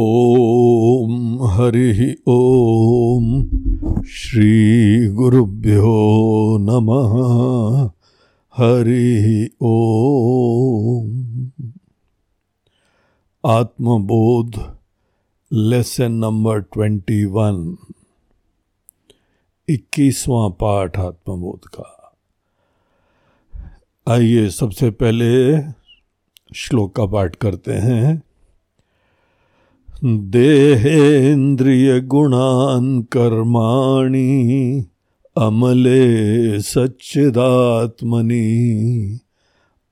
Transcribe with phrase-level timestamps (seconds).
[0.00, 3.44] ॐ हरिः ॐ
[4.08, 5.92] श्रीगुरुभ्यो
[6.60, 7.14] नमः।
[8.56, 11.08] हरिः ॐ
[13.46, 14.78] Atmabodh
[15.52, 17.76] lesson number twenty one.
[19.68, 22.16] इक्कीसवां पाठ आत्मबोध का।
[24.08, 25.58] आइए सबसे पहले
[26.54, 28.27] श्लोक का पाठ करते हैं।
[30.04, 34.84] देहेन्द्रिय गुणान् कर्माणि
[35.36, 38.38] अमले सच्चिदात्मनि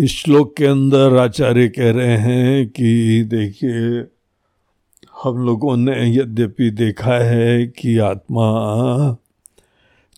[0.00, 4.04] इस श्लोक के अंदर आचार्य कह रहे हैं कि देखिए
[5.22, 8.46] हम लोगों ने यद्यपि देखा है कि आत्मा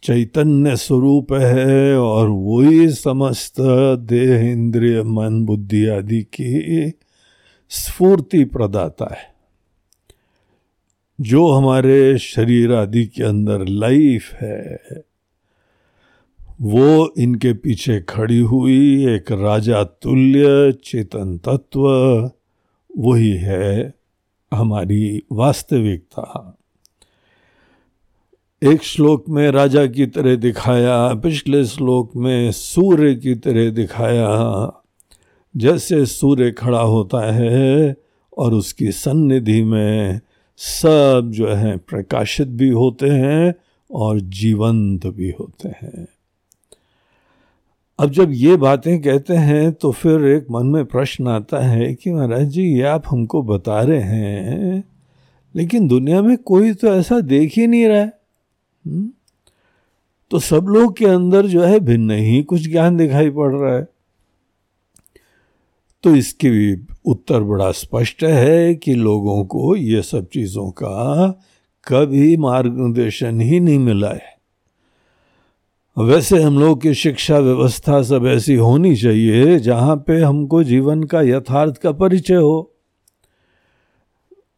[0.03, 3.55] चैतन्य स्वरूप है और वही समस्त
[3.99, 6.93] देह, इंद्रिय, मन, बुद्धि आदि की
[7.71, 9.35] स्फूर्ति प्रदाता है।
[11.21, 14.81] जो हमारे शरीर आदि के अंदर लाइफ है,
[16.63, 21.89] वो इनके पीछे खड़ी हुई एक राजा तुल्य चेतन तत्व,
[22.99, 24.04] वही है
[24.55, 26.59] हमारी वास्तविकता
[28.63, 34.73] एक श्लोक में राजा की तरह दिखाया, पिछले श्लोक में सूर्य की तरह दिखाया।
[35.57, 37.97] जैसे सूर्य खड़ा होता है
[38.39, 40.21] और उसकी सन्निधि में
[40.57, 43.55] सब जो है प्रकाशित भी होते हैं
[43.91, 46.09] और जीवंत भी होते हैं।
[47.99, 52.13] अब जब ये बातें कहते हैं तो फिर एक मन में प्रश्न आता है कि
[52.13, 54.85] महाराज जी, ये आप हमको बता रहे हैं,
[55.55, 58.13] लेकिन दुनिया में कोई तो ऐसा देख ही नहीं रहा है।
[58.87, 59.11] हम्म?
[60.31, 63.89] तो सब लोग के अंदर जो है भिन्न ही कुछ ज्ञान दिखाई पड़ रहा है।
[66.03, 71.29] तो इसकी भी उत्तर बड़ा स्पष्ट है कि लोगों को ये सब चीज़ों का
[71.89, 74.34] कभी मार्गदर्शन ही नहीं मिला है।
[75.99, 81.23] वैसे हम लोग की शिक्षा व्यवस्था सब ऐसी होनी चाहिए जहाँ पे हमको जीवन का
[81.23, 82.75] यथार्थ का परिचय हो।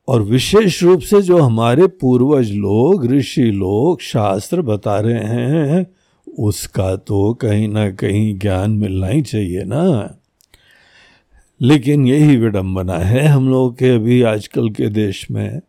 [0.09, 5.87] और विशेष रूप से जो हमारे पूर्वज लोग, ऋषि लोग, शास्त्र बता रहे हैं,
[6.39, 10.17] उसका तो कहीं ना कहीं ज्ञान मिलना ही चाहिए ना।
[11.61, 15.61] लेकिन यही विडंबना है हम लोग के अभी आजकल के देश में।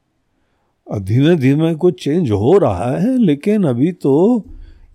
[1.00, 4.46] धीमे धीमे कुछ चेंज हो रहा है, लेकिन अभी तो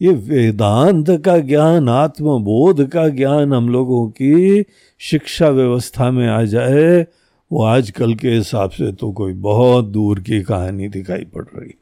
[0.02, 4.64] ये वेदांत का ज्ञान आत्मबोध का ज्ञान हम लोगों की
[4.98, 7.06] शिक्षा व्यवस्था में आ जाए
[7.52, 11.74] वो आजकल के हिसाब से तो कोई बहुत दूर की कहानी दिखाई पड़ रही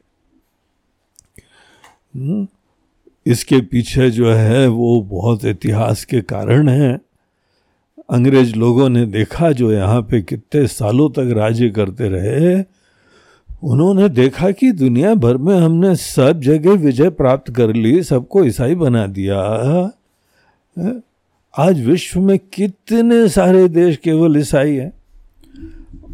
[2.15, 2.47] हम्म,
[3.25, 7.01] इसके पीछे जो है वो बहुत इतिहास के कारण है।
[8.09, 12.63] अंग्रेज़ लोगों ने देखा जो यहाँ पे कितने सालों तक राज्य करते रहे
[13.63, 18.75] उन्होंने देखा कि दुनिया भर में हमने सब जगह विजय प्राप्त कर ली, सबको ईसाई
[18.75, 19.37] बना दिया।
[21.57, 24.93] आज विश्व में कितने सारे देश केवल ईसाई हैं।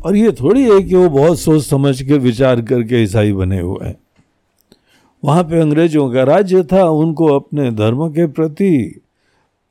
[0.06, 3.88] और ये थोड़ी है कि वो बहुत सोच समझ के विचार करके ईसाई बने हुए
[3.88, 3.98] हैं।
[5.24, 9.02] वहाँ पे अंग्रेज़ों का राज्य था, उनको अपने धर्म के प्रति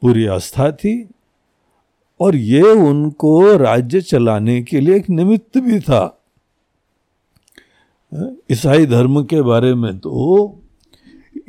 [0.03, 1.09] पूरी आस्था थी।
[2.20, 6.16] और ये उनको राज्य चलाने के लिए एक निमित्त भी था।
[8.53, 10.62] ईसाई धर्म के बारे में तो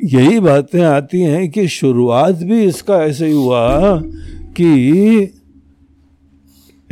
[0.04, 4.00] यही बातें आती हैं कि शुरुआत भी इसका ऐसे ही हुआ
[4.56, 5.22] कि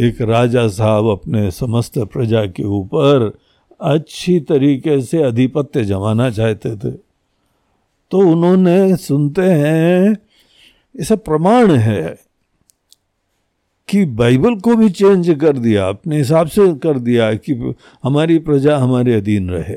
[0.00, 3.38] एक राजा साहब अपने समस्त प्रजा के ऊपर
[3.80, 6.90] अच्छी तरीके से अधिपत्य जमाना चाहते थे।
[8.10, 10.16] तो उन्होंने, सुनते हैं,
[11.00, 12.18] ऐसा प्रमाण है
[13.88, 17.74] कि बाइबल को भी चेंज कर दिया अपने हिसाब से कर दिया कि
[18.04, 19.76] हमारी प्रजा हमारे अधीन रहे।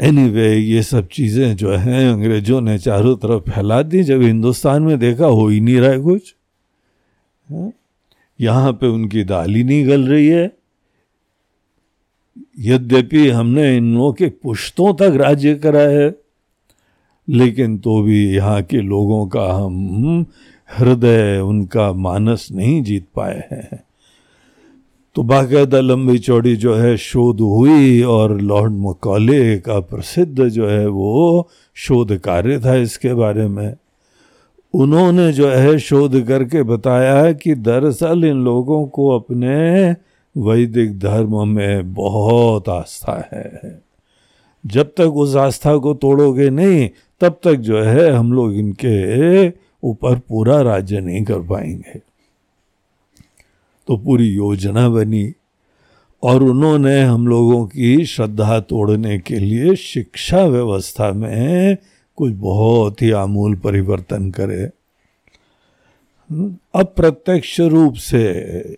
[0.00, 4.82] एनी anyway, ये सब चीज़ें जो हैं अंग्रेज़ों ने चारों तरफ़ फैला दी। जब हिंदुस्तान
[4.82, 6.34] में देखा हो ही नहीं रहा है कुछ।
[8.40, 10.50] यहाँ पे उनकी दाल ही नहीं गल रही है।
[12.58, 16.14] यद्यपि हमने इन लोगों के पुश्तों तक राज्य करा है
[17.28, 20.26] लेकिन तो भी यहाँ के लोगों का हम
[20.78, 23.84] हृदय उनका मानस नहीं जीत पाए हैं।
[25.14, 30.86] तो बाकायदा लंबी चौड़ी जो है शोध हुई और लॉर्ड मकौले का प्रसिद्ध जो है
[30.86, 33.74] वो शोध कार्य था इसके बारे में।
[34.74, 39.90] उन्होंने जो है शोध करके बताया कि दरअसल इन लोगों को अपने
[40.36, 43.82] वैदिक धर्म में बहुत आस्था है।
[44.66, 46.88] जब तक उस आस्था को तोड़ोगे नहीं,
[47.20, 49.48] तब तक जो है हम लोग इनके
[49.82, 51.98] ऊपर पूरा राज्य नहीं कर पाएँगे।
[53.88, 55.34] तो पूरी योजना बनी
[56.22, 61.76] और उन्होंने हम लोगों की श्रद्धा तोड़ने के लिए शिक्षा व्यवस्था में
[62.16, 64.70] कुछ बहुत ही आमूल परिवर्तन करे।
[66.74, 68.22] अप्रत्यक्ष रूप से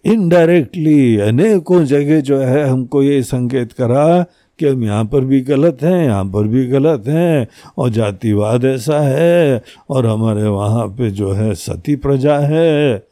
[0.04, 4.26] इनडायरेक्टली अनेकों जगह जो है हमको ये संकेत करा
[4.58, 7.48] कि हम यहाँ पर भी गलत हैं, यहाँ पर भी गलत हैं,
[7.78, 13.06] और जातिवाद ऐसा है, और हमारे वहाँ पे जो है सती प्रजा है।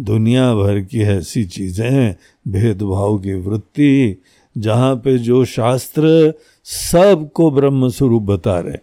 [0.00, 2.14] दुनिया भर की ऐसी चीज़ें,
[2.48, 4.22] भेदभाव की वृत्ति,
[4.58, 8.76] जहाँ पे जो शास्त्र सबको ब्रह्म स्वरूप बता रहे।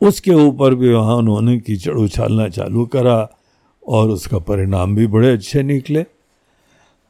[0.00, 3.30] उसके ऊपर भी वहाँ उन्होंने कीचड़ उछालना चालू करा,
[3.88, 6.06] और उसका परिणाम भी बड़े अच्छे निकले।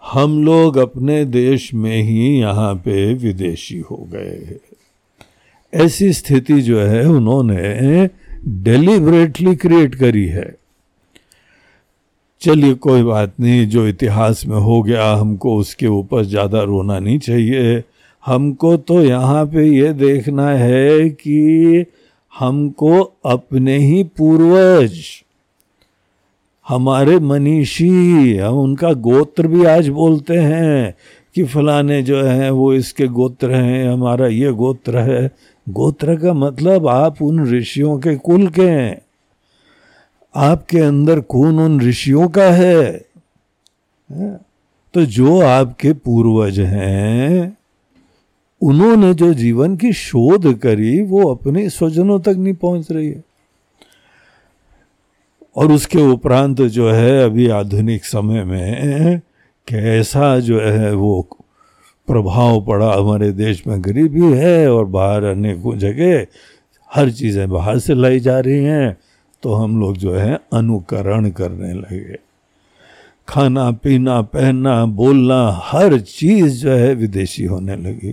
[0.05, 4.59] हम लोग अपने देश में ही यहाँ पे विदेशी हो गए
[5.73, 8.09] ऐसी स्थिति जो है, उन्होंने
[8.63, 10.55] डेलीबरेटली क्रिएट करी है।
[12.43, 17.19] चलिए, कोई बात नहीं, जो इतिहास में हो गया, हमको उसके ऊपर ज़्यादा रोना नहीं
[17.19, 17.83] चाहिए।
[18.25, 21.85] हमको तो यहाँ पे ये देखना है कि
[22.35, 25.01] हमको अपने ही पूर्वज
[26.67, 30.95] हमारे मनीषी, हम उनका गोत्र भी आज बोलते हैं
[31.37, 35.31] कि फलाने जो हैं वो इसके गोत्र हैं, हमारा ये गोत्र है।
[35.67, 39.01] गोत्र का मतलब आप उन ऋषियों के कुल के हैं।
[40.35, 43.05] आपके अंदर कौन उन ऋषियों का है
[44.95, 47.57] तो जो आपके पूर्वज हैं,
[48.63, 53.23] उन्होंने जो जीवन की शोध करी, वो अपने स्वजनों तक नहीं पहुँच रही है।
[55.57, 59.21] और उसके उपरांत जो है अभी आधुनिक समय में
[59.69, 61.21] कैसा जो है वो
[62.09, 66.27] प्रभाव पड़ा। हमारे देश में गरीबी है और बाहर अनेकों जगह
[66.91, 68.97] हर चीज़ें बाहर से लाई जा रही हैं
[69.43, 72.19] तो हम लोग जो है अनुकरण करने लगे।
[73.29, 78.13] खाना, पीना, पहनना, बोलना, हर चीज़ जो है विदेशी होने लगी।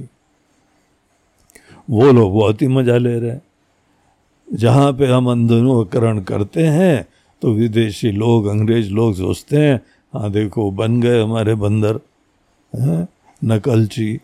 [1.90, 3.42] वो लोग बहुत ही मज़ा ले रहे हैं।
[4.48, 7.06] जहाँ पे हम अनुकरण करते हैं
[7.42, 9.80] तो विदेशी लोग, अंग्रेज़ लोग सोचते हैं
[10.14, 12.00] हाँ देखो, बन गए हमारे बंदर
[13.42, 14.20] नकलची।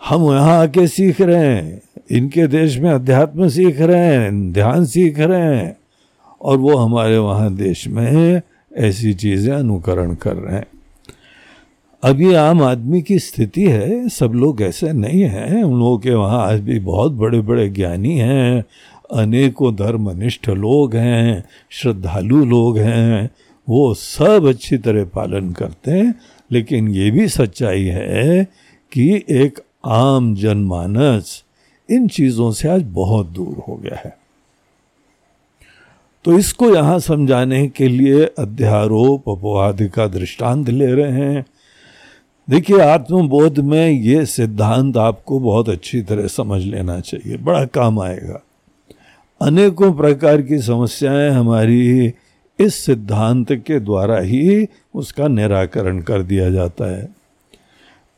[0.00, 5.18] हम यहाँ आके सीख रहे हैं, इनके देश में अध्यात्म सीख रहे हैं, ध्यान सीख
[5.18, 5.76] रहे हैं,
[6.40, 8.40] और वो हमारे वहाँ देश में
[8.76, 10.66] ऐसी चीज़ें अनुकरण कर रहे हैं।
[12.02, 16.46] अभी आम आदमी की स्थिति है, सब लोग ऐसे नहीं हैं, उन लोगों के वहाँ
[16.46, 18.64] आज भी बहुत बड़े बड़े ज्ञानी हैं
[19.12, 23.30] अनेकों धर्मनिष्ठ लोग हैं, श्रद्धालु लोग हैं,
[23.68, 26.14] वो सब अच्छी तरह पालन करते हैं।
[26.52, 28.44] लेकिन ये भी सच्चाई है
[28.92, 31.44] कि एक आम जनमानस
[31.90, 34.18] इन चीज़ों से आज बहुत दूर हो गया है।
[36.24, 41.44] तो इसको यहाँ समझाने के लिए अध्यारोप, अपवाद का दृष्टांत ले रहे हैं।
[42.50, 48.42] देखिए आत्मबोध में ये सिद्धांत आपको बहुत अच्छी तरह समझ लेना चाहिए। बड़ा काम आएगा।
[49.40, 52.12] अनेकों प्रकार की समस्याएँ हमारी
[52.58, 57.14] इस सिद्धांत के द्वारा ही उसका निराकरण कर दिया जाता है।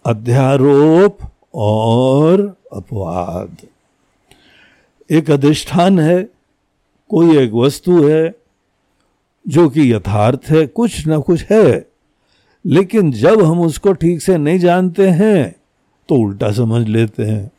[0.07, 1.19] अध्यारोप
[1.55, 3.57] और अपवाद।
[5.11, 6.29] एक अधिष्ठान है,
[7.09, 8.35] कोई एक वस्तु है,
[9.49, 11.89] जो कि यथार्थ है, कुछ ना कुछ है,
[12.67, 15.57] लेकिन जब हम उसको ठीक से नहीं जानते हैं
[16.09, 17.51] तो उल्टा समझ लेते हैं।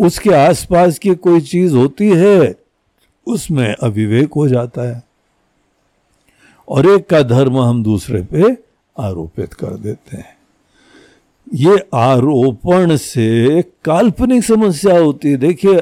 [0.00, 2.54] उसके आसपास की कोई चीज़ होती है,
[3.26, 5.02] उसमें अविवेक हो जाता है।
[6.68, 8.56] और एक का धर्म हम दूसरे पे
[8.98, 10.36] आरोपित कर देते हैं।
[11.54, 15.76] ये आरोपण से काल्पनिक समस्या होती है। देखिए,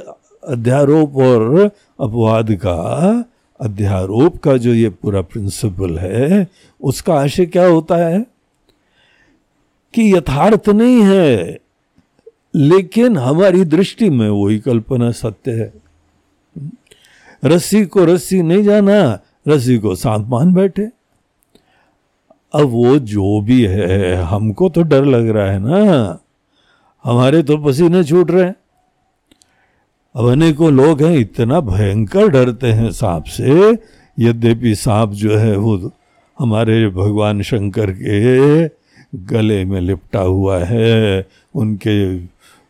[0.48, 1.70] अध्यारोप और
[2.00, 3.25] अपवाद का,
[3.60, 6.48] अध्यारोप का जो ये पूरा प्रिंसिपल है,
[6.82, 8.26] उसका आशय क्या होता है?
[9.94, 11.58] कि यथार्थ नहीं है।
[12.55, 15.73] लेकिन हमारी दृष्टि में वही कल्पना सत्य है।
[17.45, 20.83] रस्सी को रस्सी नहीं जाना, रस्सी को सांप मान बैठे।
[22.55, 26.19] अब वो जो भी है, हमको तो डर लग रहा है ना।
[27.05, 28.57] हमारे तो पसीने छूट रहे हैं।
[30.17, 33.78] अब अनेकों लोग हैं, इतना भयंकर डरते हैं सांप से।
[34.19, 35.93] यद्यपि सांप जो है, वो
[36.38, 38.69] हमारे भगवान शंकर के
[39.14, 42.19] गले में लिपटा हुआ है, उनके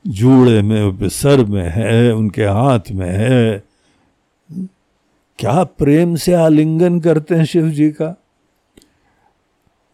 [0.09, 3.63] जूड़े में, सर में है, उनके हाथ में है।
[5.39, 8.23] क्या प्रेम से आलिंगन करते हैं शिव जी का?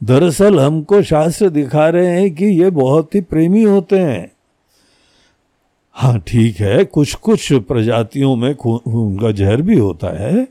[0.05, 4.33] दरअसल हमको शास्त्र दिखा रहे हैं कि ये बहुत ही प्रेमी होते हैं।
[5.93, 10.49] हाँ ठीक है कुछ कुछ प्रजातियों में उनका जहर भी होता है।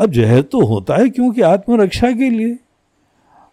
[0.00, 2.58] अब जहर तो होता है क्योंकि आत्मरक्षा के लिए।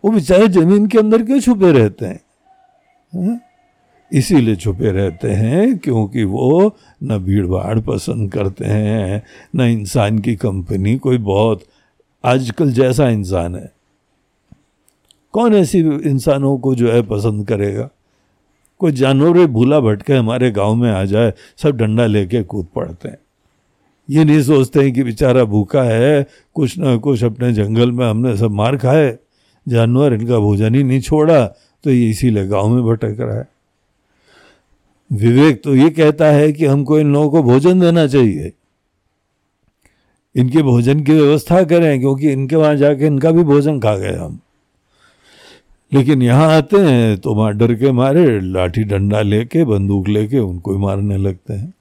[0.05, 2.21] वो बेचारे ज़मीन के अंदर क्यों छुपे रहते हैं?
[3.13, 3.39] हाँ?
[4.11, 9.23] इसीलिए छुपे रहते हैं क्योंकि वो न भीड़ भाड़ पसंद करते हैं,
[9.55, 11.63] न इंसान की कंपनी कोई बहुत
[12.23, 13.71] आजकल जैसा इंसान है।
[15.33, 17.89] कौन ऐसी इंसानों को जो है पसंद करेगा?
[18.79, 23.17] कोई जानवर भूला भटके हमारे गाँव में आ जाए, सब डंडा लेके कूद पड़ते हैं।
[24.09, 28.35] ये नहीं सोचते हैं कि बेचारा भूखा है, कुछ ना कुछ अपने जंगल में हमने
[28.37, 29.17] सब मार खाए,
[29.67, 31.45] जानवर इनका भोजन ही नहीं छोड़ा
[31.83, 33.56] तो ये इसीलिए गाँव में भटक रहा है।
[35.11, 38.53] विवेक तो ये कहता है कि हमको इन लोगों को भोजन देना चाहिए।
[40.35, 44.39] इनके भोजन की व्यवस्था करें, क्योंकि इनके वहाँ जाके इनका भी भोजन खा गए हम।
[45.93, 50.73] लेकिन यहाँ आते हैं तो वहाँ डर के मारे लाठी डंडा लेके, बंदूक लेके उनको
[50.73, 51.73] ही मारने लगते हैं।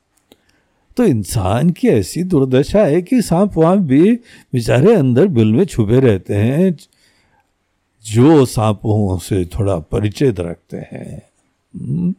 [0.97, 4.13] तो इंसान की ऐसी दुर्दशा है कि सांप वहाँ भी
[4.53, 6.77] बेचारे अंदर बिल में छुपे रहते हैं,
[8.05, 11.23] जो सांपों से थोड़ा परिचित रखते हैं।
[11.75, 12.15] हम्म।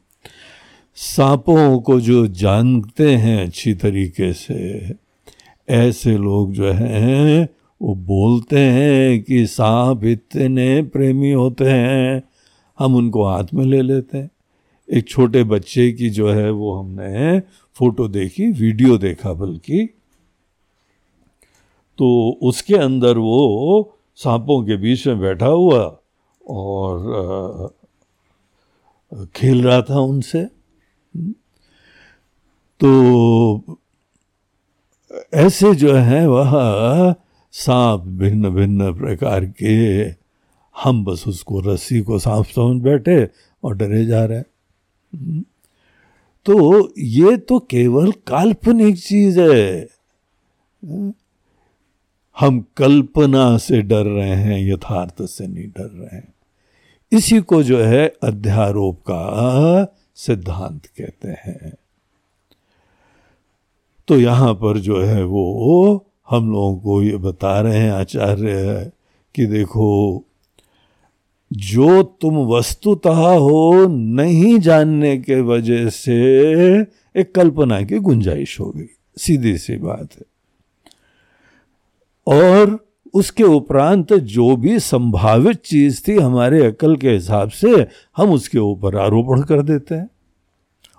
[0.97, 4.95] सांपों को जो जानते हैं अच्छी तरीके से,
[5.69, 7.49] ऐसे लोग जो हैं,
[7.81, 12.23] वो बोलते हैं कि सांप इतने प्रेमी होते हैं,
[12.79, 14.31] हम उनको हाथ में ले लेते हैं।
[14.93, 17.39] एक छोटे बच्चे की जो है वो हमने
[17.75, 19.89] फ़ोटो देखी, वीडियो देखा बल्कि।
[21.97, 25.99] तो उसके अंदर वो सांपों के बीच में बैठा हुआ
[26.47, 27.73] और
[29.35, 30.56] खेल रहा था उनसे।
[32.79, 33.79] तो
[35.33, 36.51] ऐसे जो है वह
[37.51, 40.03] सांप भिन्न भिन्न प्रकार के,
[40.83, 43.27] हम बस उसको रस्सी को सांप समझ बैठे
[43.63, 45.41] और डरे जा रहे हैं।
[46.45, 49.87] तो ये तो केवल काल्पनिक चीज़ है।
[52.39, 56.33] हम कल्पना से डर रहे हैं, यथार्थ से नहीं डर रहे हैं।
[57.11, 61.73] इसी को जो है अध्यारोप का सिद्धांत कहते हैं।
[64.07, 68.91] तो यहाँ पर जो है वो हम लोगों को ये बता रहे हैं, आचार्य,
[69.35, 70.23] कि देखो,
[71.53, 76.15] जो तुम वस्तुतः हो नहीं जानने के वजह से
[77.15, 78.85] एक कल्पना की गुंजाइश हो गई,
[79.17, 80.25] सीधी सी बात है।
[82.27, 87.87] और उसके उपरांत जो भी संभावित चीज़ थी हमारे अकल के हिसाब से
[88.17, 90.09] हम उसके ऊपर आरोपण कर देते हैं।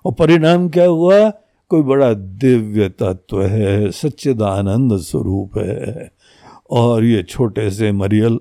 [0.05, 1.33] और परिणाम क्या हुआ?
[1.69, 6.13] कोई बड़ा दिव्य तत्व है सच्चिदानंद स्वरूप है।
[6.71, 8.39] और ये छोटे से मरियल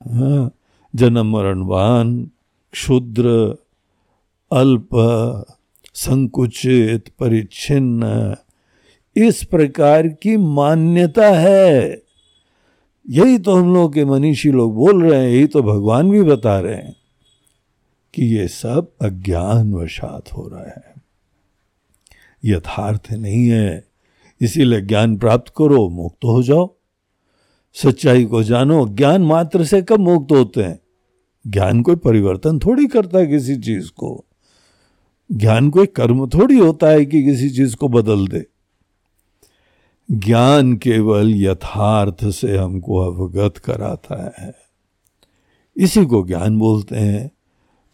[0.00, 0.50] हाँ,
[0.94, 2.30] जन्म मरणवान
[2.72, 3.56] क्षुद्र
[4.52, 4.88] अल्प
[5.94, 8.36] संकुचित परिच्छिन्न
[9.16, 12.02] इस प्रकार की मान्यता है।
[13.08, 16.58] यही तो हम लोग के मनीषी लोग बोल रहे हैं यही तो भगवान भी बता
[16.60, 16.96] रहे हैं
[18.14, 20.91] कि ये सब अज्ञान वशात हो रहा है।
[22.44, 23.88] यथार्थ नहीं है।
[24.40, 26.76] इसीलिए ज्ञान प्राप्त करो, मुक्त हो जाओ।
[27.72, 30.80] सच्चाई को जानो, ज्ञान मात्र से कब मुक्त होते हैं?
[31.46, 34.24] ज्ञान कोई परिवर्तन थोड़ी करता है किसी चीज़ को।
[35.32, 38.46] ज्ञान कोई कर्म थोड़ी होता है कि किसी चीज़ को बदल दे।
[40.10, 44.54] ज्ञान केवल यथार्थ से हमको अवगत कराता है।
[45.76, 47.30] इसी को ज्ञान बोलते हैं।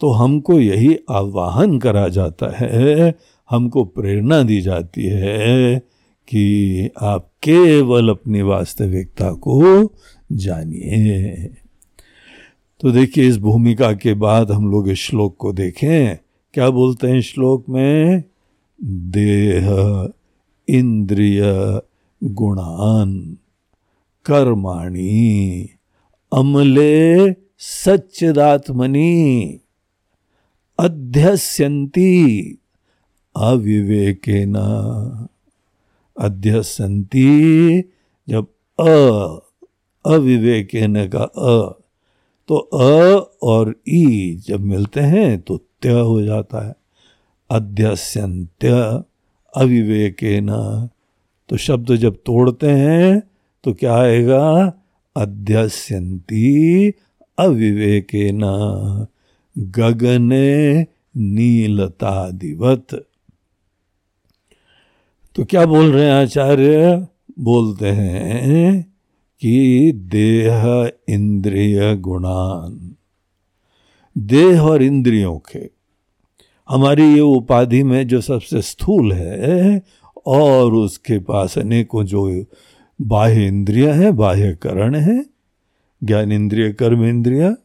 [0.00, 3.14] तो हमको यही आवाहन करा जाता है
[3.50, 5.83] हमको प्रेरणा दी जाती है
[6.28, 9.93] कि आप केवल अपनी वास्तविकता को
[10.33, 11.50] जानिए।
[12.81, 16.19] तो देखिए, इस भूमिका के बाद हम लोग इस श्लोक को देखें।
[16.55, 18.25] क्या बोलते हैं श्लोक में?
[18.85, 19.69] देह
[20.69, 21.81] इंद्रिय
[22.25, 23.38] गुणान
[24.25, 25.71] कर्माणी
[26.33, 29.61] अमले सच्चिदात्मनि
[30.78, 32.58] अध्यस्यंती
[33.38, 34.57] अविवेकेन।
[36.21, 37.80] अध्यसंती
[38.28, 38.47] जब
[38.80, 38.90] अ,
[40.07, 41.83] अविवेकेन का अ
[42.49, 46.75] तो अ और ई जब मिलते हैं तो त्य हो जाता है।
[47.50, 48.71] अध्यस्यंत्य
[49.57, 50.49] अविवेकेन।
[51.49, 53.23] तो शब्द जब तोड़ते हैं
[53.64, 54.73] तो क्या आएगा?
[55.16, 56.88] अध्यस्यंती
[57.38, 58.40] अविवेकेन।
[59.59, 63.08] गगने नीलतादिवत
[65.38, 67.07] तो क्या बोल रहे हैं आचार्य?
[67.38, 68.92] बोलते हैं
[69.40, 72.95] कि देह इंद्रिय गुणान।
[74.18, 75.71] देह और इंद्रियों के।
[76.68, 79.83] हमारी ये उपाधि में जो सबसे स्थूल है,
[80.26, 82.45] और उसके पास अनेकों जो
[83.02, 85.26] बाह्य इंद्रिया है बाह्य करण है,
[86.04, 87.57] ज्ञान इंद्रिय, कर्म इंद्रिया,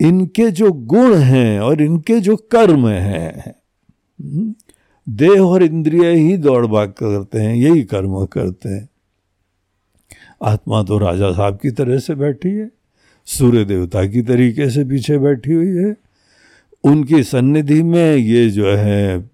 [0.00, 3.54] इनके जो गुण हैं और इनके जो कर्म हैं
[5.08, 8.88] देह और इंद्रिय ही दौड़ भाग करते हैं, यही कर्म करते हैं।
[10.42, 12.70] आत्मा तो राजा साहब की तरह से बैठी है,
[13.26, 15.96] सूर्य देवता की तरीके से पीछे बैठी हुई है।
[16.84, 19.30] उनकी सन्निधि में ये जो है,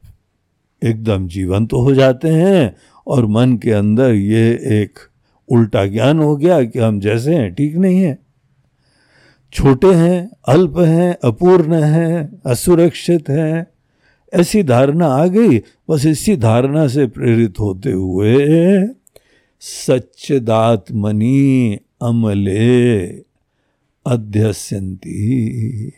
[0.83, 2.77] एकदम जीवंत तो हो जाते हैं
[3.07, 4.51] और मन के अंदर ये
[4.83, 4.99] एक
[5.49, 8.19] उल्टा ज्ञान हो गया कि हम जैसे हैं, ठीक नहीं है।
[9.53, 13.74] छोटे हैं, अल्प हैं, अपूर्ण हैं, असुरक्षित हैं
[14.35, 18.37] ऐसी धारणा आ गई। बस इसी धारणा से प्रेरित होते हुए,
[19.61, 23.07] सच्चिदात्मनी अमले
[24.07, 25.93] अध्यस्यंती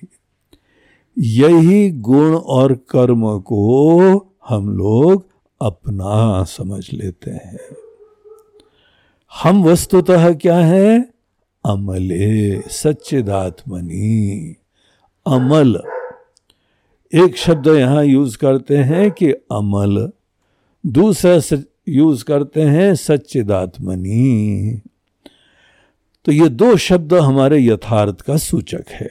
[1.18, 5.26] यही गुण और कर्म को हम लोग
[5.62, 7.58] अपना समझ लेते हैं।
[9.42, 11.10] हम वस्तुतः क्या है?
[11.64, 14.56] अमले, सच्चिदात्मनी,
[15.26, 15.80] अमल।
[17.14, 20.12] एक शब्द यहाँ यूज़ करते हैं कि अमल,
[20.86, 21.58] दूसरा
[21.88, 24.72] यूज़ करते हैं सच्चिदात्मनी।
[26.24, 29.10] तो ये दो शब्द हमारे यथार्थ का सूचक है।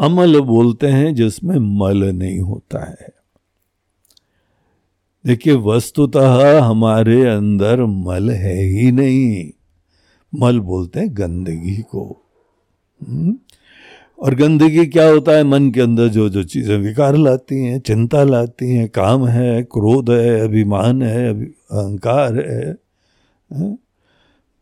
[0.00, 3.08] अमल बोलते हैं जिसमें मल नहीं होता है।
[5.26, 9.50] देखिए, वस्तुतः हमारे अंदर मल है ही नहीं।
[10.34, 12.22] मल बोलते हैं गंदगी को।
[13.08, 13.38] हम्म?
[14.24, 15.44] और गंदगी क्या होता है?
[15.44, 20.10] मन के अंदर जो जो चीज़ें विकार लाती हैं चिंता लाती हैं काम है क्रोध
[20.10, 22.76] है अभिमान है अहंकार है,
[23.52, 23.74] है?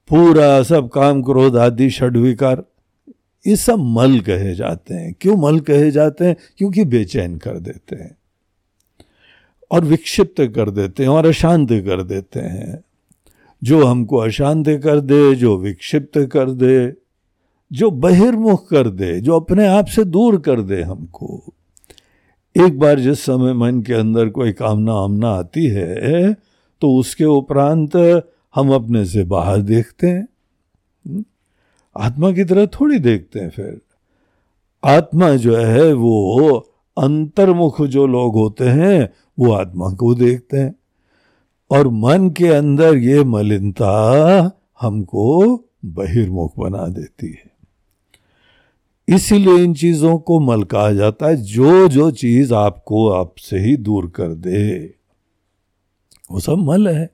[0.09, 2.65] पूरा सब काम क्रोध आदि षड विकार
[3.47, 6.37] ये सब मल कहे जाते हैं। क्यों मल कहे जाते हैं?
[6.59, 8.17] क्योंकि बेचैन कर देते हैं।
[9.71, 12.85] और विक्षिप्त कर देते हैं और अशांत कर देते हैं।
[13.65, 17.02] जो हमको अशांत कर दे जो विक्षिप्त कर दे
[17.73, 21.45] जो बहिर्मुख कर दे, जो अपने आप से दूर कर दे हमको।
[22.67, 26.37] एक बार जिस समय मन के अंदर कोई कामना आमना आती है
[26.81, 28.23] तो उसके उपरांत
[28.55, 30.29] हम अपने से बाहर देखते हैं।
[31.07, 31.25] हम्म?
[31.97, 33.81] आत्मा की तरह थोड़ी देखते हैं फिर।
[34.85, 36.59] आत्मा जो है, वो
[36.99, 40.75] अंतर्मुख जो लोग होते हैं, वो आत्मा को देखते हैं।
[41.71, 47.52] और मन के अंदर ये मलिनता हमको बहिर्मुख बना देती है।
[49.15, 54.11] इसीलिए इन चीज़ों को मल कहा जाता है, जो जो चीज़ आपको आपसे ही दूर
[54.11, 54.95] कर दे।
[56.33, 57.11] वो सब मल है।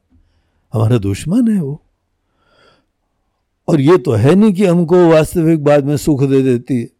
[0.72, 1.82] हमारा दुश्मन है वो।
[3.68, 6.92] और ये तो है नहीं कि हमको वास्तविक बाद में सुख दे देती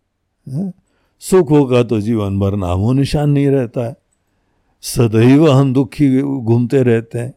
[0.49, 0.73] है?
[1.21, 3.97] सुख होगा तो जीवन भर नामो निशान नहीं रहता है।
[4.81, 7.35] सदैव हम दुखी घूमते रहते हैं।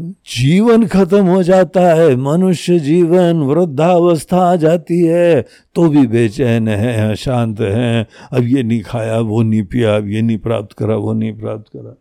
[0.00, 7.10] जीवन खत्म हो जाता है, मनुष्य जीवन वृद्धावस्था आ जाती है तो भी बेचैन है,
[7.10, 11.12] अशांत है। अब ये नहीं खाया, वो नहीं पिया, अब ये नहीं प्राप्त करा, वो
[11.12, 11.96] नहीं प्राप्त करा।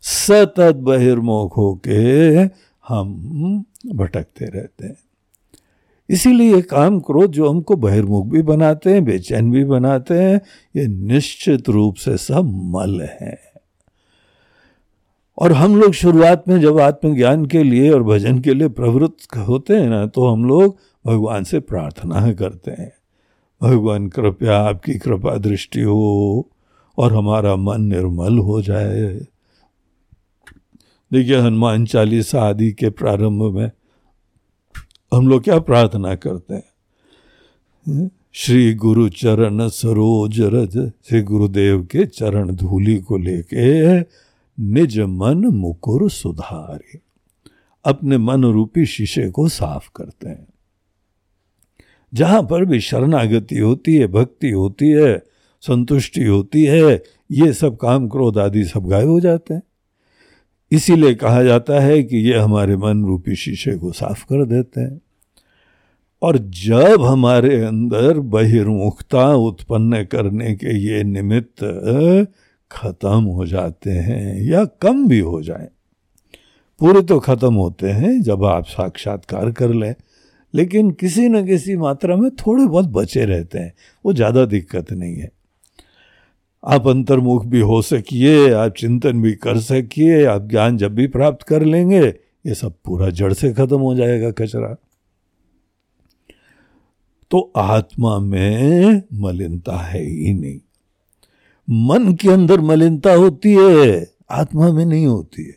[0.00, 2.38] सतत बहिर्मुख होके
[2.88, 4.96] हम भटकते रहते हैं।
[6.08, 10.40] इसीलिए काम क्रोध जो हमको बहिर्मुख भी बनाते हैं, बेचैन भी बनाते हैं,
[10.76, 13.49] ये निश्चित रूप से सब मल है।
[15.40, 19.76] और हम लोग शुरुआत में जब आत्मज्ञान के लिए और भजन के लिए प्रवृत्त होते
[19.76, 20.76] हैं ना तो हम लोग
[21.06, 22.92] भगवान से प्रार्थना करते हैं।
[23.60, 26.48] भगवान कृपया आपकी कृपा दृष्टि हो
[26.98, 29.20] और हमारा मन निर्मल हो जाए।
[31.12, 33.70] देखिए, हनुमान चालीसा आदि के प्रारंभ में
[35.12, 38.10] हम लोग क्या प्रार्थना करते हैं?
[38.32, 40.76] श्री गुरु चरण सरोज रज,
[41.08, 44.00] श्री गुरुदेव के चरण धूली को लेके
[44.60, 47.00] निज मन मुकुर सुधारे।
[47.84, 50.46] अपने मन रूपी शीशे को साफ़ करते हैं।
[52.14, 55.22] जहाँ पर भी शरणागति होती है, भक्ति होती है,
[55.60, 59.62] संतुष्टि होती है, ये सब काम क्रोध आदि सब गायब हो जाते हैं।
[60.72, 65.00] इसीलिए कहा जाता है कि ये हमारे मन रूपी शीशे को साफ़ कर देते हैं।
[66.22, 71.62] और जब हमारे अंदर बहिर्मुखता उत्पन्न करने के ये निमित्त
[72.70, 75.68] खत्म हो जाते हैं या कम भी हो जाए।
[76.80, 79.94] पूरे तो खत्म होते हैं जब आप साक्षात्कार कर लें,
[80.54, 83.72] लेकिन किसी न किसी मात्रा में थोड़े बहुत बचे रहते हैं,
[84.04, 85.30] वो ज़्यादा दिक्कत नहीं है।
[86.64, 91.42] आप अंतर्मुख भी हो सकिए, आप चिंतन भी कर सकिए, आप ज्ञान जब भी प्राप्त
[91.42, 92.06] कर लेंगे,
[92.46, 94.74] ये सब पूरा जड़ से खत्म हो जाएगा कचरा।
[97.30, 100.60] तो आत्मा में मलिनता है ही नहीं।
[101.70, 105.54] मन के अंदर मलिनता होती है, आत्मा में नहीं होती है।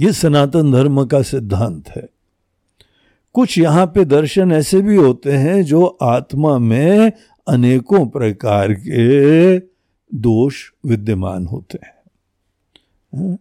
[0.00, 2.08] ये सनातन धर्म का सिद्धांत है।
[3.32, 7.12] कुछ यहाँ पे दर्शन ऐसे भी होते हैं जो आत्मा में
[7.48, 9.58] अनेकों प्रकार के
[10.14, 11.94] दोष विद्यमान होते हैं।
[13.14, 13.38] हाँ?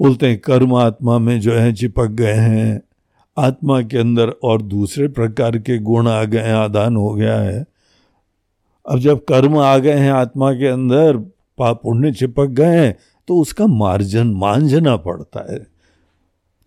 [0.00, 2.82] बोलते हैं, कर्म आत्मा में जो है चिपक गए हैं,
[3.38, 7.64] आत्मा के अंदर और दूसरे प्रकार के गुण आ गए आदान हो गया है।
[8.86, 11.16] अब जब कर्म आ गए हैं आत्मा के अंदर,
[11.58, 12.96] पाप पुण्य चिपक गए हैं
[13.28, 15.58] तो उसका मार्जन, मांझना पड़ता है।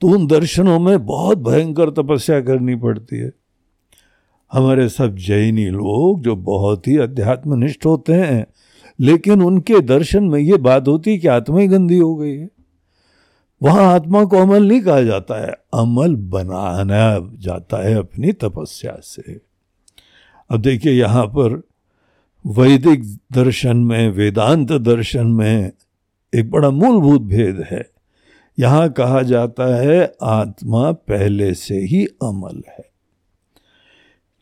[0.02, 3.32] तो उन दर्शनों में बहुत भयंकर तपस्या करनी पड़ती है।
[4.52, 8.46] हमारे सब जैनी लोग जो बहुत ही अध्यात्मनिष्ठ होते हैं,
[9.00, 12.50] लेकिन उनके दर्शन में ये बात होती है कि आत्मा ही गंदी हो गई है।
[13.62, 19.40] वहाँ आत्मा को अमल नहीं कहा जाता है, अमल बनाना जाता है अपनी तपस्या से।
[20.50, 21.62] अब देखिए यहाँ पर
[22.48, 25.72] वैदिक दर्शन में, वेदांत दर्शन में
[26.36, 27.90] एक बड़ा मूलभूत भेद है।
[28.60, 32.86] यहाँ कहा जाता है, आत्मा पहले से ही अमल है।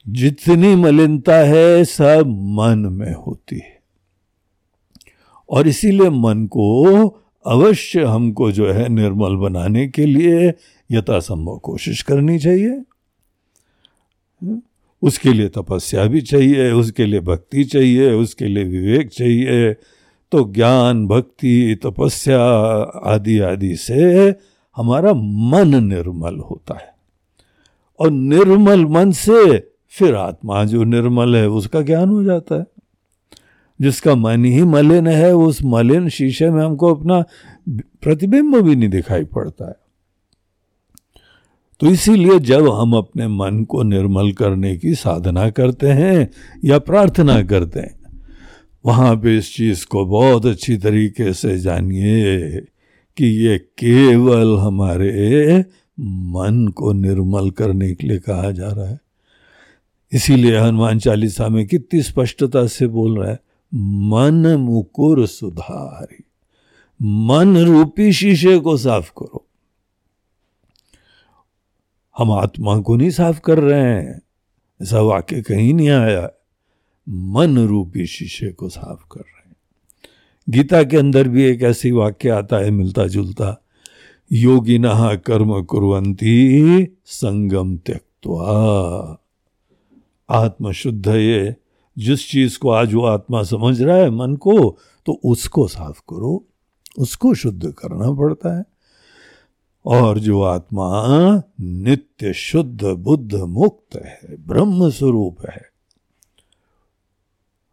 [0.07, 3.79] जितनी मलिनता है, सब मन में होती है।
[5.49, 6.85] और इसीलिए मन को
[7.47, 10.53] अवश्य हमको जो है निर्मल बनाने के लिए
[10.91, 12.81] यथासंभव कोशिश करनी चाहिए।
[15.01, 19.73] उसके लिए तपस्या भी चाहिए, उसके लिए भक्ति चाहिए, उसके लिए विवेक चाहिए।
[20.31, 22.43] तो ज्ञान, भक्ति, तपस्या
[23.05, 24.35] आदि आदि से
[24.77, 26.93] हमारा मन निर्मल होता है।
[27.99, 32.65] और निर्मल मन से फिर आत्मा जो निर्मल है, उसका ज्ञान हो जाता है।
[33.81, 37.23] जिसका मन ही मलिन है, उस मलिन शीशे में हमको अपना
[38.01, 39.86] प्रतिबिंब भी नहीं दिखाई पड़ता है।
[41.79, 46.29] तो इसीलिए जब हम अपने मन को निर्मल करने की साधना करते हैं
[46.65, 48.21] या प्रार्थना करते हैं,
[48.85, 52.59] वहाँ पे इस चीज़ को बहुत अच्छी तरीके से जानिए
[53.17, 55.59] कि ये केवल हमारे
[55.99, 58.99] मन को निर्मल करने के लिए कहा जा रहा है।
[60.13, 63.39] इसीलिए हनुमान चालीसा में कितनी स्पष्टता से बोल रहा है,
[63.75, 66.23] मन मुकुर सुधारी,
[67.01, 69.46] मन रूपी शीशे को साफ़ करो
[72.17, 74.21] हम आत्मा को नहीं साफ़ कर रहे हैं।
[74.81, 76.29] ऐसा वाक्य कहीं नहीं आया।
[77.09, 79.55] मन रूपी शीशे को साफ़ कर रहे हैं।
[80.49, 83.63] गीता के अंदर भी एक ऐसी वाक्य आता है, मिलता जुलता।
[84.31, 89.21] योगी नहा कर्म कुरंती संगम त्यक्वा
[90.29, 91.55] आत्म शुद्ध ये।
[91.97, 96.45] जिस चीज़ को आज वो आत्मा समझ रहा है मन को तो उसको साफ़ करो।
[96.99, 98.63] उसको शुद्ध करना पड़ता है।
[99.87, 105.61] और जो आत्मा नित्य शुद्ध, बुद्ध मुक्त है, ब्रह्म स्वरूप है,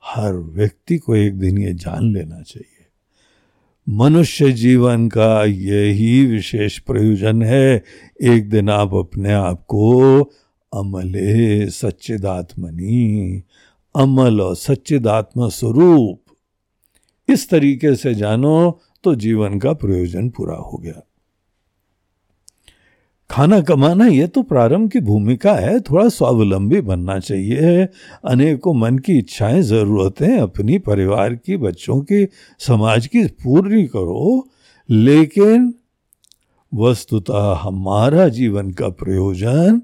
[0.05, 2.87] हर व्यक्ति को एक दिन ये जान लेना चाहिए।
[3.89, 7.85] मनुष्य जीवन का यही विशेष प्रयोजन है,
[8.23, 10.21] एक दिन आप अपने आप को
[10.75, 13.43] अमले सच्चिदात्मनी,
[13.97, 16.21] अमल और सच्चिदात्म स्वरूप।
[17.29, 21.03] इस तरीके से जानो तो जीवन का प्रयोजन पूरा हो गया।
[23.31, 27.89] खाना कमाना ये तो प्रारंभ की भूमिका है। थोड़ा स्वावलंबी बनना चाहिए।
[28.25, 34.49] अनेकों मन की इच्छाएँ, ज़रूरतें अपनी परिवार की, बच्चों की, समाज की पूरी करो।
[34.91, 35.75] लेकिन
[36.75, 39.83] वस्तुतः हमारा जीवन का प्रयोजन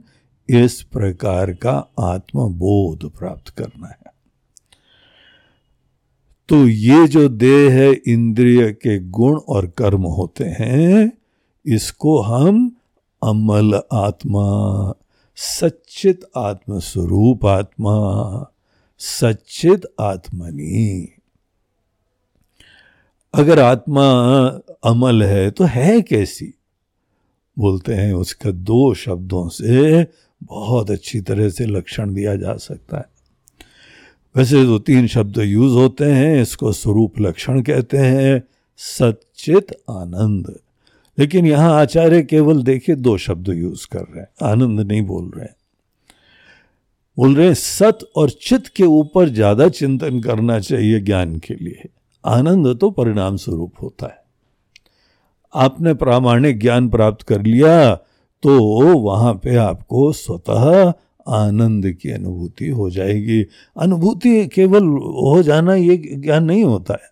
[0.48, 4.12] इस प्रकार का आत्मबोध प्राप्त करना है।
[6.48, 11.12] तो ये जो देह है इंद्रिय के गुण और कर्म होते हैं,
[11.66, 12.76] इसको हम
[13.22, 14.44] अमल आत्मा,
[15.36, 17.94] सच्चित आत्म स्वरूप आत्मा,
[18.98, 21.08] सच्चित आत्मनी।
[23.34, 24.10] अगर आत्मा
[24.84, 26.54] अमल है तो है कैसी?
[27.58, 30.06] बोलते हैं उसका दो शब्दों से
[30.42, 33.04] बहुत अच्छी तरह से लक्षण दिया जा सकता है।
[34.36, 38.42] वैसे दो तीन शब्द यूज़ होते हैं, इसको स्वरूप लक्षण कहते हैं,
[38.76, 40.60] सच्चित आनंद।
[41.20, 45.44] लेकिन यहाँ आचार्य केवल देखिए दो शब्द यूज़ कर रहे हैं, आनंद नहीं बोल रहे
[45.44, 45.54] हैं।
[47.18, 51.88] बोल रहे हैं, सत और चित के ऊपर ज़्यादा चिंतन करना चाहिए ज्ञान के लिए।
[52.24, 54.18] आनंद तो परिणाम स्वरूप होता है।
[55.54, 57.94] आपने प्रामाणिक ज्ञान प्राप्त कर लिया
[58.42, 58.58] तो
[59.00, 60.92] वहाँ पे आपको स्वतः
[61.26, 63.42] आनंद की अनुभूति हो जाएगी।
[63.76, 67.08] अनुभूति केवल हो जाना ये ज्ञान नहीं होता है।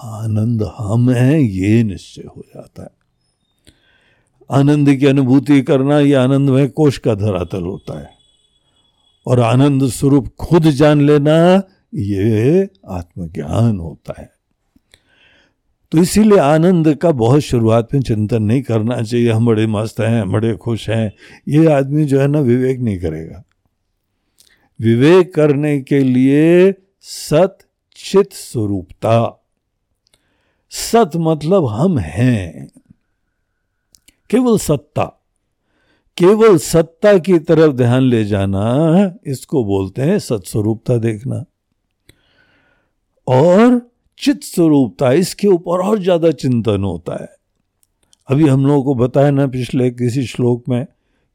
[0.00, 2.90] आनंद हम हैं, ये निश्चय हो जाता है।
[4.50, 8.10] आनंद की अनुभूति करना, ये आनंद में कोष का धरातल होता है।
[9.26, 11.62] और आनंद स्वरूप खुद जान लेना,
[11.94, 14.32] ये आत्मज्ञान होता है।
[15.92, 20.30] तो इसीलिए आनंद का बहुत शुरुआत में चिंतन नहीं करना चाहिए। हम बड़े मस्त हैं
[20.30, 21.12] बड़े खुश हैं,
[21.48, 23.44] ये आदमी जो है ना, विवेक नहीं करेगा।
[24.80, 27.58] विवेक करने के लिए सत
[27.96, 29.42] चित स्वरूपता।
[30.70, 32.68] सत मतलब हम हैं।
[34.30, 35.04] केवल सत्ता।
[36.16, 41.44] केवल सत्ता की तरफ़ ध्यान ले जाना, इसको बोलते हैं सत्स्वरूपता देखना।
[43.26, 47.36] और चित स्वरूपता इसके ऊपर और ज़्यादा चिंतन होता है।
[48.28, 50.86] अभी हम लोगों को बताया ना पिछले किसी श्लोक में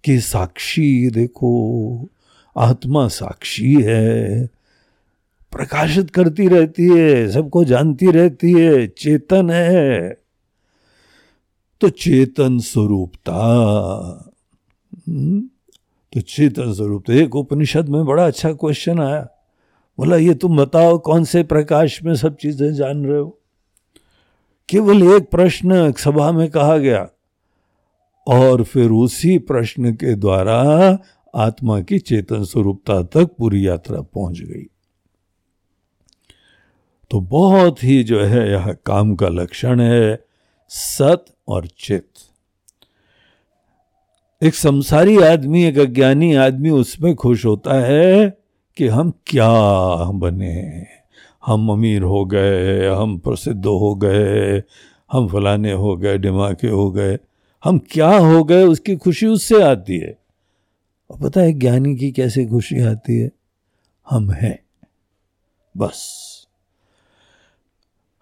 [0.03, 2.09] कि साक्षी देखो,
[2.57, 4.60] आत्मा साक्षी है।
[5.51, 10.17] प्रकाशित करती रहती है सबको जानती रहती है चेतन है।
[11.81, 13.35] तो चेतन स्वरूपता।
[15.09, 15.41] हम्म,
[16.13, 19.27] तो चेतन स्वरूप एक उपनिषद में बड़ा अच्छा क्वेश्चन आया।
[19.97, 23.41] बोला ये तुम बताओ कौन से प्रकाश में सब चीज़ें जान रहे हो?
[24.69, 27.09] केवल एक प्रश्न सभा में कहा गया।
[28.27, 30.99] और फिर उसी प्रश्न के द्वारा
[31.35, 34.67] आत्मा की चेतन स्वरूपता तक पूरी यात्रा पहुँच गई।
[37.11, 40.23] तो बहुत ही जो है यह काम का लक्षण है,
[40.69, 42.07] सत और चित।
[44.43, 48.37] एक संसारी आदमी, एक अज्ञानी आदमी उसमें खुश होता है
[48.77, 49.51] कि हम क्या
[50.11, 50.85] बने
[51.45, 54.63] हम अमीर हो गए, हम प्रसिद्ध हो गए,
[55.11, 57.17] हम फलाने हो गए दिमागे हो गए।
[57.63, 60.17] हम क्या हो गए, उसकी खुशी उससे आती है।
[61.11, 63.31] और पता है ज्ञानी की कैसे खुशी आती है?
[64.09, 64.59] हम हैं।
[65.77, 66.20] बस।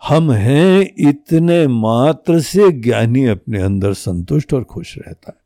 [0.03, 5.39] हम हैं इतने मात्र से ज्ञानी अपने अंदर संतुष्ट और खुश रहता है।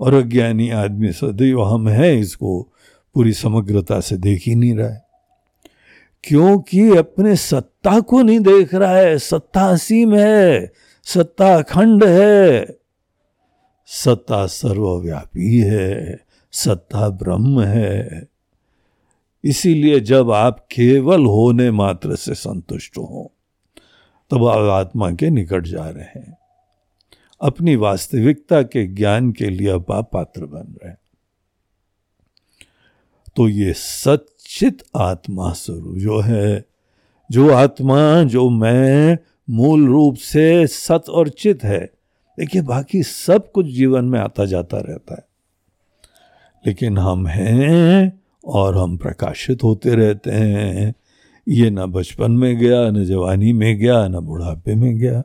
[0.00, 2.62] और अज्ञानी आदमी सदैव हम हैं, इसको
[3.14, 5.04] पूरी समग्रता से देख ही नहीं रहा है।
[6.24, 10.72] क्योंकि अपने सत्ता को नहीं देख रहा है, सत्ता असीम है,
[11.02, 12.78] सत्ता अखंड है।
[13.86, 16.18] सत्ता सर्वव्यापी है,
[16.52, 18.33] सत्ता ब्रह्म है।
[19.44, 23.32] इसीलिए जब आप केवल होने मात्र से संतुष्ट हो,
[24.30, 26.38] तब आप आत्मा के निकट जा रहे हैं।
[27.40, 30.98] अपनी वास्तविकता के ज्ञान के लिए अब आप पात्र बन रहे हैं।
[33.36, 36.64] तो ये सचित आत्मा स्वरूप जो है,
[37.30, 39.18] जो आत्मा, जो मैं
[39.50, 41.90] मूल रूप से सत और चित है,
[42.38, 45.26] देखिए बाकी सब कुछ जीवन में आता जाता रहता है।
[46.66, 50.94] लेकिन हम हैं और हम प्रकाशित होते रहते हैं।
[51.48, 55.22] ये न बचपन में गया, न जवानी में गया, न बुढ़ापे में गया,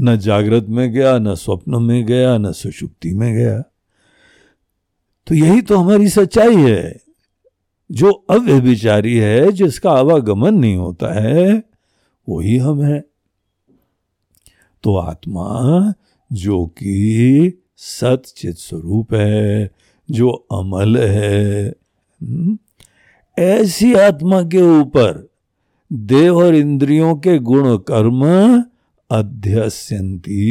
[0.00, 3.60] न जागृत में गया, न स्वप्न में गया, न सुषुप्ति में गया।
[5.26, 7.00] तो यही तो हमारी सच्चाई है।
[7.92, 11.62] जो अव्यभिचारी है, जिसका आवागमन नहीं होता है,
[12.28, 13.04] वही हम है।
[14.82, 15.92] तो आत्मा
[16.32, 19.70] जो कि सचित स्वरूप है,
[20.10, 21.74] जो अमल है
[23.36, 25.28] ऐसी आत्मा के ऊपर
[25.90, 28.24] देव और इंद्रियों के गुण कर्म
[29.10, 30.42] अध्यस्यंती।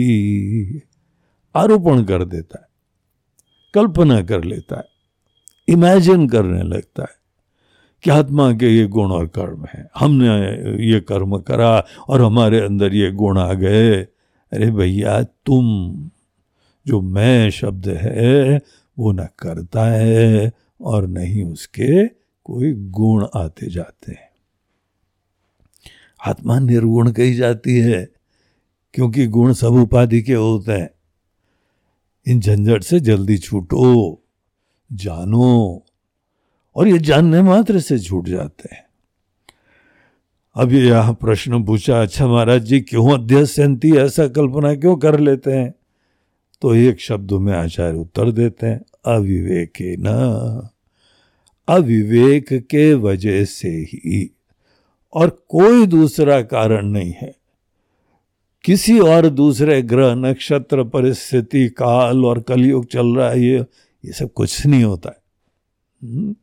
[1.55, 2.67] आरोपण कर देता है,
[3.73, 4.85] कल्पना कर लेता है
[5.67, 7.15] इमेजिन करने लगता है
[8.03, 10.27] कि आत्मा के ये गुण और कर्म है। हमने
[10.87, 13.95] ये कर्म करा और हमारे अंदर ये गुण आ गए।
[14.51, 15.65] अरे भैया, तुम
[16.85, 18.61] जो मैं शब्द है,
[18.97, 22.07] वो न करता है। और नहीं उसके
[22.43, 24.29] कोई गुण आते जाते हैं।
[26.27, 28.09] आत्मा निर्गुण कही जाती है,
[28.93, 30.89] क्योंकि गुण सब उपाधि के होते हैं।
[32.27, 34.21] इन झंझट से जल्दी छूटो,
[34.93, 35.85] जानो,
[36.75, 38.87] और ये जानने मात्र से छूट जाते हैं।
[40.55, 45.53] अब ये यहाँ प्रश्न पूछा अच्छा महाराज जी, क्यों अध्यस्यंती ऐसा कल्पना क्यों कर लेते
[45.53, 45.73] हैं?
[46.61, 48.81] तो एक शब्द में आचार्य उत्तर देते हैं।
[49.15, 50.69] अविवेक न।
[51.67, 54.35] अविवेक के वजह से ही।
[55.13, 57.35] और कोई दूसरा कारण नहीं है।
[58.63, 63.59] किसी और दूसरे ग्रह, नक्षत्र, परिस्थिति, काल और कलयुग चल रहा है, ये
[64.05, 65.21] ये सब कुछ नहीं होता है।
[66.09, 66.35] हम्म?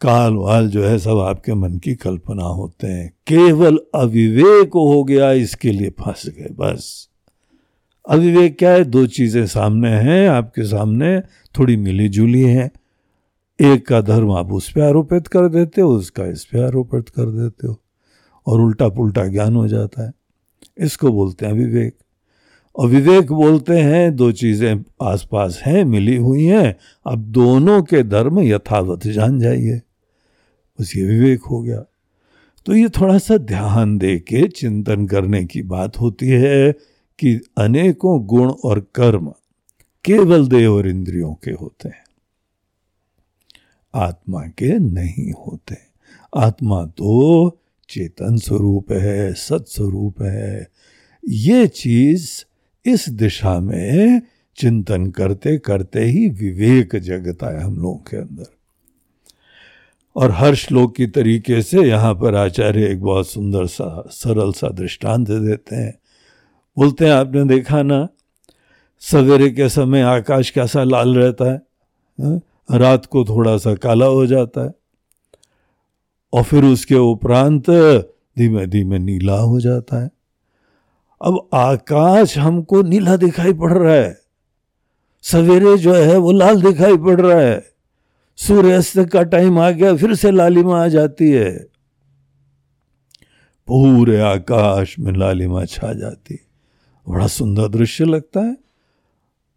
[0.00, 5.32] काल वाल जो है, सब आपके मन की कल्पना होते हैं। केवल अविवेक हो गया,
[5.32, 7.08] इसके लिए फंस गए, बस।
[8.08, 8.84] अविवेक क्या है?
[8.84, 11.20] दो चीज़ें सामने हैं, आपके सामने
[11.58, 12.70] थोड़ी मिली जुली हैं।
[13.60, 17.24] एक का धर्म आप उस पर आरोपित कर देते हो, उसका इस पर आरोपित कर
[17.24, 17.80] देते हो,
[18.46, 20.12] और उल्टा पुल्टा ज्ञान हो जाता है।
[20.78, 21.96] इसको बोलते हैं विवेक।
[22.76, 28.40] और विवेक बोलते हैं, दो चीज़ें आसपास हैं, मिली हुई हैं, अब दोनों के धर्म
[28.40, 29.82] यथावत जान जाइए।
[30.80, 31.84] बस ये विवेक हो गया।
[32.66, 36.74] तो ये थोड़ा सा ध्यान दे के चिंतन करने की बात होती है।
[37.22, 39.34] कि अनेकों गुण और कर्म
[40.04, 42.04] केवल देह और इंद्रियों के होते हैं।
[43.94, 45.76] आत्मा के नहीं होते।
[46.36, 47.48] आत्मा तो
[47.88, 50.68] चेतन स्वरूप है, सत्स्वरूप है।
[51.28, 52.44] ये चीज़
[52.86, 54.22] इस दिशा में
[54.56, 58.54] चिंतन करते करते ही विवेक जगता है हम लोगों के अंदर।
[60.16, 64.68] और हर श्लोक की तरीके से यहाँ पर आचार्य एक बहुत सुंदर सा, सरल सा
[64.68, 66.01] दृष्टांत देते हैं।
[66.76, 68.08] बोलते हैं, आपने देखा ना,
[69.02, 74.64] सवेरे के समय आकाश कैसा लाल रहता है रात को थोड़ा सा काला हो जाता
[74.64, 74.72] है,
[76.32, 77.70] और फिर उसके उपरांत
[78.36, 80.10] धीमे धीमे नीला हो जाता है।
[81.20, 84.16] अब आकाश हमको नीला दिखाई पड़ रहा है,
[85.24, 87.64] सवेरे जो है वो लाल दिखाई पड़ रहा है,
[88.38, 91.52] सूर्यास्त का टाइम आ गया, फिर से लालिमा आ जाती है,
[93.68, 96.38] पूरे आकाश में लालिमा छा जाती
[97.08, 98.56] बड़ा सुंदर दृश्य लगता है।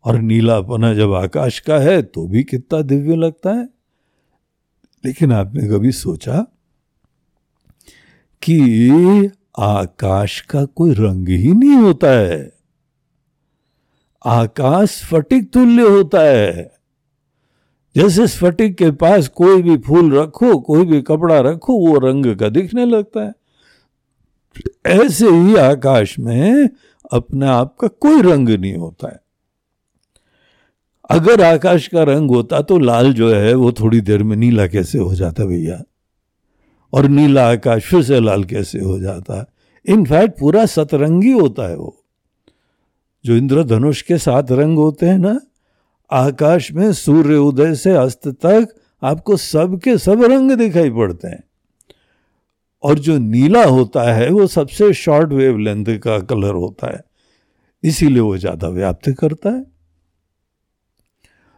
[0.03, 3.69] और नीलापना जब आकाश का है तो भी कितना दिव्य लगता है।
[5.05, 6.47] लेकिन आपने कभी सोचा
[8.41, 8.89] कि
[9.59, 12.53] आकाश का कोई रंग ही नहीं होता है?
[14.25, 16.71] आकाश स्फटिक तुल्य होता है।
[17.95, 22.49] जैसे स्फटिक के पास कोई भी फूल रखो, कोई भी कपड़ा रखो, वो रंग का
[22.49, 23.33] दिखने लगता है।
[24.85, 26.69] ऐसे ही आकाश में
[27.11, 29.21] अपने आप का कोई रंग नहीं होता है।
[31.09, 34.97] अगर आकाश का रंग होता तो लाल जो है वो थोड़ी देर में नीला कैसे
[34.97, 35.83] हो जाता भैया?
[36.93, 39.45] और नीला आकाश फिर से लाल कैसे हो जाता है?
[39.85, 42.03] इनफैक्ट पूरा सतरंगी होता है वो।
[43.25, 45.39] जो इंद्रधनुष के सात रंग होते हैं ना,
[46.11, 51.43] आकाश में सूर्य उदय से अस्त तक आपको सब के सब रंग दिखाई पड़ते हैं।
[52.85, 57.03] और जो नीला होता है, वो सबसे शॉर्ट वेव लेंथ का कलर होता है।
[57.83, 59.65] इसीलिए वो ज़्यादा व्याप्त करता है।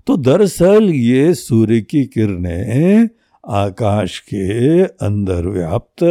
[0.07, 3.09] तो दरअसल ये सूर्य की किरणें
[3.43, 6.03] आकाश के अंदर व्याप्त,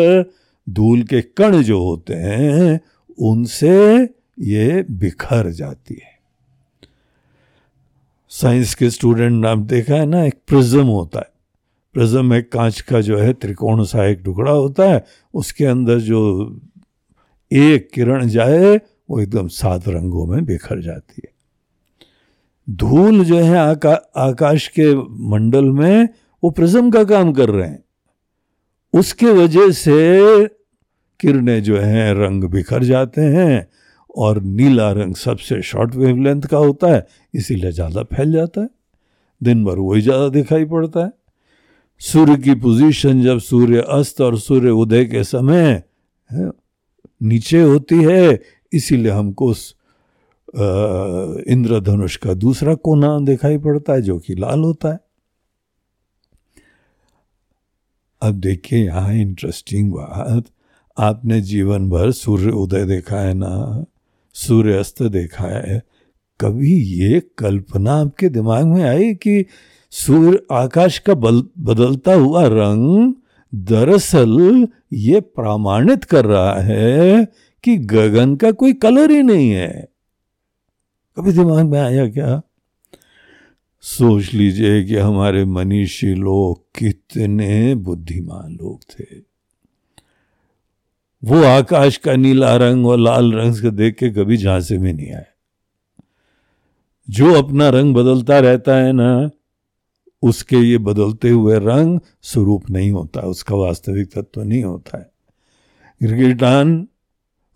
[0.68, 2.80] धूल के कण जो होते हैं,
[3.18, 4.02] उनसे
[4.40, 6.14] ये बिखर जाती है।
[8.28, 11.35] साइंस के स्टूडेंट नाम देखा है ना, एक प्रिज्म होता है।
[11.96, 15.04] प्रिज्म एक कांच का जो है त्रिकोण सा एक टुकड़ा होता है
[15.34, 16.20] उसके अंदर जो
[17.50, 21.30] एक किरण जाए वो एकदम सात रंगों में बिखर जाती है।
[22.68, 24.94] धूल जो है आका, आकाश के
[25.30, 26.08] मंडल में
[26.42, 27.84] वो प्रिज्म का काम कर रहे हैं।
[28.94, 30.46] उसके वजह से
[31.20, 33.66] किरणें जो हैं रंग बिखर जाते हैं
[34.14, 38.68] और नीला रंग सबसे शॉर्ट वेवलेंथ का होता है इसीलिए ज़्यादा फैल जाता है।
[39.40, 41.12] दिन भर वही ज़्यादा दिखाई पड़ता है।
[42.00, 45.82] सूर्य की पोजीशन जब सूर्य अस्त और सूर्य उदय के समय
[47.22, 48.40] नीचे होती है,
[48.72, 49.74] इसीलिए हमको उस
[51.48, 54.98] इंद्रधनुष का दूसरा कोना दिखाई पड़ता है, जो कि लाल होता है।
[58.22, 60.44] अब देखिए, यहाँ इंटरेस्टिंग बात,
[60.96, 63.84] आपने जीवन भर सूर्य उदय देखा है ना,
[64.36, 65.82] सूर्य अस्त देखा है,
[66.40, 69.44] कभी ये कल्पना आपके दिमाग में आई कि
[69.96, 73.14] सूर्य आकाश का बल, बदलता हुआ रंग
[73.54, 77.28] दरअसल ये प्रमाणित कर रहा है
[77.64, 79.88] कि गगन का कोई कलर ही नहीं है।
[81.16, 82.42] कभी दिमाग में आया क्या?
[83.80, 89.06] सोच लीजिए कि हमारे मनीषी लोग कितने बुद्धिमान लोग थे।
[91.24, 95.12] वो आकाश का नीला रंग और लाल रंग से देख के कभी झांसे में नहीं
[95.12, 95.26] आए।
[97.10, 99.30] जो अपना रंग बदलता रहता है ना
[100.22, 105.10] उसके ये बदलते हुए रंग स्वरूप नहीं होता, उसका वास्तविक तत्व नहीं होता है।
[106.02, 106.88] गिरगिटान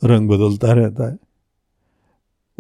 [0.04, 1.18] रंग बदलता रहता है।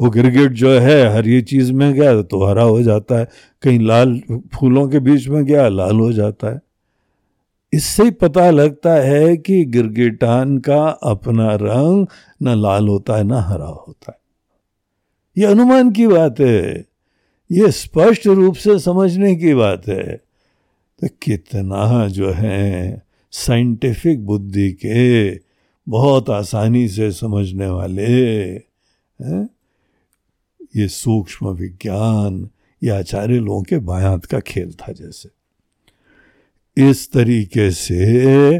[0.00, 3.28] वो गिरगिट जो है, हरी चीज़ में गया तो हरा हो जाता है।
[3.62, 4.20] कहीं लाल
[4.54, 6.60] फूलों के बीच में गया लाल हो जाता है।
[7.72, 12.06] इससे ही पता लगता है कि गिरगिटान का अपना रंग
[12.42, 14.20] न लाल होता है, ना हरा होता है।
[15.38, 16.89] ये अनुमान की बात है।
[17.52, 20.16] ये स्पष्ट रूप से समझने की बात है
[21.00, 25.34] तो कितना जो है साइंटिफिक बुद्धि के
[25.88, 28.06] बहुत आसानी से समझने वाले,
[29.22, 29.48] हैं?
[30.76, 32.50] ये सूक्ष्म विज्ञान
[32.82, 35.28] ये आचार्य लोगों के बायात का खेल था जैसे।
[36.90, 38.58] इस तरीके से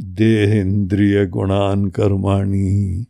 [0.00, 3.06] देह इंद्रिय गुणान कर्माणी,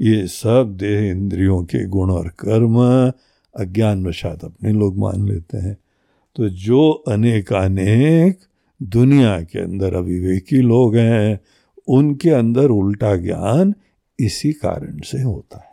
[0.00, 2.76] ये सब देह इंद्रियों के गुण और कर्म
[3.58, 5.78] अज्ञान वशात अपने लोग मान लेते हैं।
[6.36, 8.38] तो जो अनेकानेक
[8.82, 11.40] दुनिया के अंदर अविवेकी लोग हैं,
[11.88, 13.74] उनके अंदर उल्टा ज्ञान
[14.20, 15.72] इसी कारण से होता है।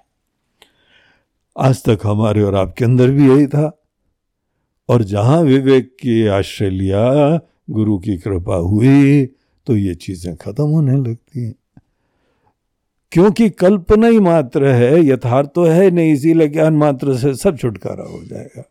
[1.57, 3.82] आज तक हमारे और आपके अंदर भी यही था।
[4.89, 9.25] और जहाँ विवेक की आश्रय लिया, गुरु की कृपा हुई
[9.67, 11.55] तो ये चीज़ें खत्म होने लगती हैं।
[13.12, 18.03] क्योंकि कल्पना ही मात्र है, यथार्थ तो है नहीं, इसीलिए ज्ञान मात्र से सब छुटकारा
[18.03, 18.64] हो जाएगा।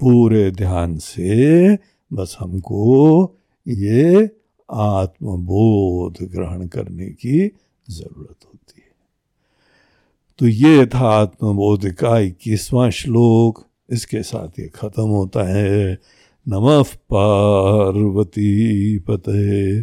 [0.00, 1.78] पूरे ध्यान से
[2.12, 3.36] बस हमको
[3.68, 4.30] ये
[4.72, 7.52] आत्मबोध ग्रहण करने की
[7.90, 8.92] ज़रूरत होती है।
[10.38, 15.98] तो ये था आत्मबोध का इक्कीसवां श्लोक। इसके साथ ये खत्म होता है।
[16.48, 19.82] नमः पार्वती पते